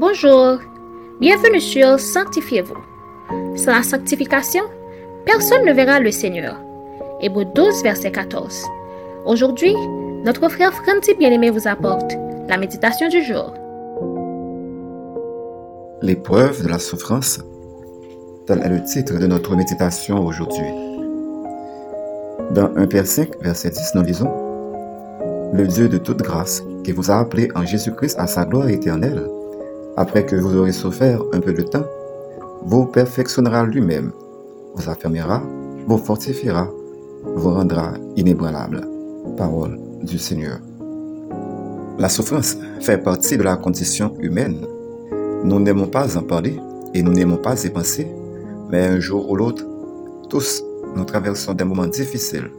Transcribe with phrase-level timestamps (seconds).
[0.00, 0.58] Bonjour,
[1.18, 2.76] bienvenue sur Sanctifiez-vous.
[3.56, 4.62] Sans la sanctification,
[5.26, 6.54] personne ne verra le Seigneur.
[7.20, 8.64] Hébreu 12, verset 14.
[9.26, 9.74] Aujourd'hui,
[10.24, 12.12] notre frère Franti bien-aimé vous apporte
[12.48, 13.52] la méditation du jour.
[16.00, 17.40] L'épreuve de la souffrance,
[18.46, 20.70] tel est le titre de notre méditation aujourd'hui.
[22.52, 24.30] Dans 1 Père 5, verset 10, nous lisons
[25.52, 29.28] Le Dieu de toute grâce, qui vous a appelé en Jésus-Christ à sa gloire éternelle,
[29.98, 31.84] après que vous aurez souffert un peu de temps,
[32.62, 34.12] vous perfectionnera lui-même,
[34.76, 35.42] vous affermira,
[35.88, 36.70] vous fortifiera,
[37.34, 38.86] vous rendra inébranlable.
[39.36, 40.60] Parole du Seigneur.
[41.98, 44.64] La souffrance fait partie de la condition humaine.
[45.42, 46.60] Nous n'aimons pas en parler
[46.94, 48.06] et nous n'aimons pas y penser,
[48.70, 49.66] mais un jour ou l'autre,
[50.30, 50.62] tous,
[50.94, 52.50] nous traversons des moments difficiles.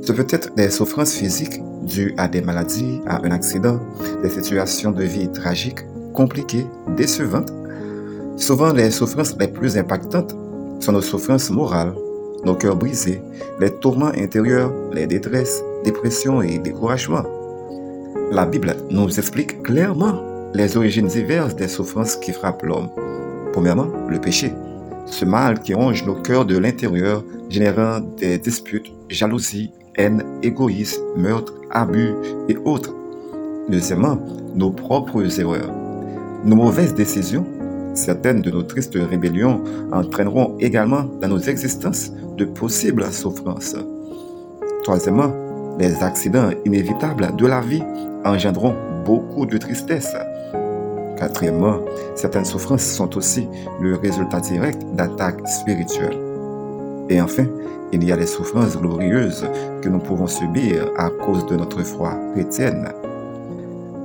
[0.00, 3.80] Ce peut être des souffrances physiques dues à des maladies, à un accident,
[4.22, 6.66] des situations de vie tragiques compliquées,
[6.96, 7.52] décevantes.
[8.36, 10.34] Souvent, les souffrances les plus impactantes
[10.80, 11.94] sont nos souffrances morales,
[12.44, 13.22] nos cœurs brisés,
[13.60, 17.26] les tourments intérieurs, les détresses, dépressions et découragements.
[18.30, 20.20] La Bible nous explique clairement
[20.54, 22.90] les origines diverses des souffrances qui frappent l'homme.
[23.52, 24.52] Premièrement, le péché.
[25.06, 31.54] Ce mal qui ronge nos cœurs de l'intérieur, générant des disputes, jalousie, haine, égoïsme, meurtre,
[31.70, 32.14] abus
[32.48, 32.94] et autres.
[33.68, 34.18] Deuxièmement,
[34.54, 35.81] nos propres erreurs.
[36.44, 37.46] Nos mauvaises décisions,
[37.94, 39.62] certaines de nos tristes rébellions
[39.92, 43.76] entraîneront également dans nos existences de possibles souffrances.
[44.82, 45.32] Troisièmement,
[45.78, 47.82] les accidents inévitables de la vie
[48.24, 50.16] engendreront beaucoup de tristesse.
[51.16, 51.78] Quatrièmement,
[52.16, 53.46] certaines souffrances sont aussi
[53.80, 56.18] le résultat direct d'attaques spirituelles.
[57.08, 57.46] Et enfin,
[57.92, 59.46] il y a les souffrances glorieuses
[59.80, 62.88] que nous pouvons subir à cause de notre foi chrétienne.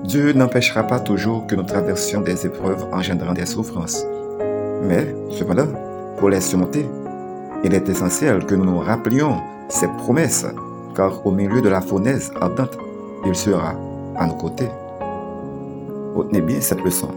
[0.08, 4.06] Dieu n'empêchera pas toujours que nous traversions des épreuves engendrant des souffrances.
[4.82, 5.68] Mais, cependant,
[6.18, 6.86] pour les surmonter,
[7.66, 9.36] il est essentiel que nous nous rappelions
[9.68, 10.46] ses promesses,
[10.96, 12.78] car au milieu de la fournaise ardente,
[13.26, 13.76] il sera
[14.16, 14.70] à nos côtés.
[16.16, 17.10] Retenez bien cette leçon.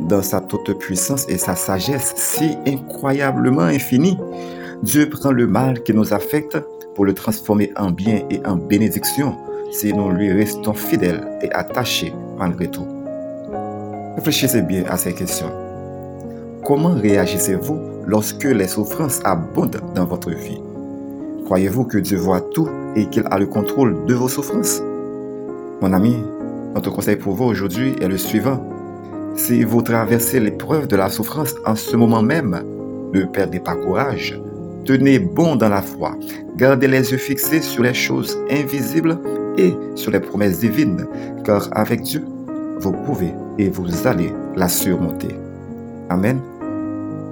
[0.00, 4.16] Dans sa toute puissance et sa sagesse si incroyablement infinie,
[4.82, 6.56] Dieu prend le mal qui nous affecte
[6.94, 9.36] pour le transformer en bien et en bénédiction
[9.70, 12.86] si nous lui restons fidèles et attachés malgré tout.
[14.16, 15.50] Réfléchissez bien à ces questions.
[16.64, 20.60] Comment réagissez-vous lorsque les souffrances abondent dans votre vie?
[21.44, 24.82] Croyez-vous que Dieu voit tout et qu'il a le contrôle de vos souffrances?
[25.80, 26.16] Mon ami,
[26.74, 28.68] notre conseil pour vous aujourd'hui est le suivant.
[29.36, 32.60] Si vous traversez l'épreuve de la souffrance en ce moment même,
[33.12, 34.38] ne perdez pas courage.
[34.84, 36.16] Tenez bon dans la foi.
[36.56, 39.18] Gardez les yeux fixés sur les choses invisibles
[39.58, 41.06] et sur les promesses divines,
[41.44, 42.24] car avec Dieu,
[42.78, 45.34] vous pouvez et vous allez la surmonter.
[46.08, 46.40] Amen.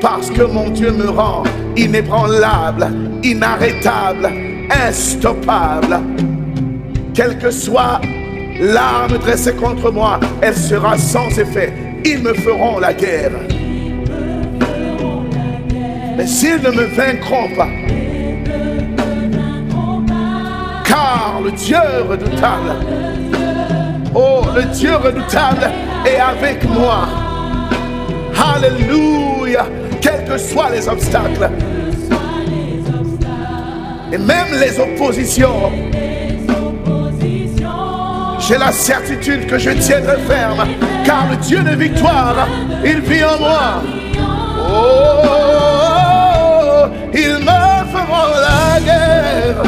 [0.00, 1.42] parce que mon Dieu me rend
[1.76, 2.86] inébranlable,
[3.24, 4.30] inarrêtable,
[4.70, 5.98] instoppable.
[7.14, 8.00] Quelle que soit
[8.58, 11.72] l'arme dressée contre moi, elle sera sans effet.
[12.04, 13.30] Ils me feront la guerre.
[16.16, 17.68] Mais s'ils ne me vaincront pas,
[20.84, 21.78] car le Dieu
[22.08, 22.74] redoutable,
[24.14, 25.70] oh, le Dieu redoutable
[26.04, 27.08] est avec moi.
[28.56, 29.66] Alléluia,
[30.00, 31.48] quels que soient les obstacles
[34.12, 35.72] et même les oppositions.
[38.46, 40.66] J'ai la certitude que je tiendrai ferme,
[41.02, 42.46] car le Dieu de victoire,
[42.84, 43.82] il vit en moi.
[44.68, 45.24] Oh,
[47.14, 49.62] ils me feront la guerre,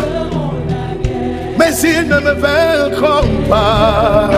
[1.59, 4.29] mais ils ne me vaincront pas.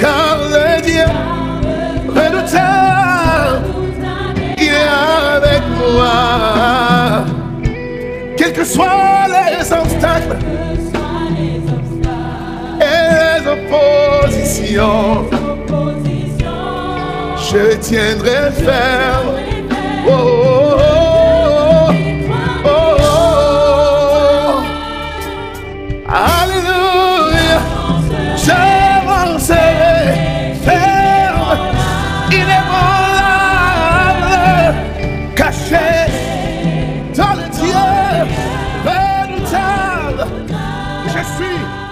[0.00, 1.04] Car le Dieu
[2.08, 3.66] redoutable,
[4.56, 4.88] il est
[5.36, 5.62] avec
[5.92, 7.26] moi.
[8.38, 10.38] Quels que soient les obstacles,
[17.54, 19.34] je tiendrai ferme.
[20.06, 20.12] Oh,
[20.76, 21.92] oh,
[22.64, 23.02] oh,
[26.08, 27.60] Alléluia,
[28.36, 29.62] j'avancerai
[30.64, 31.54] ferme,
[35.36, 35.88] caché
[37.16, 37.84] dans le Dieu.
[41.06, 41.83] Je suis.